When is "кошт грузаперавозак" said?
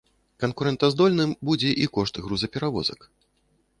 1.99-2.99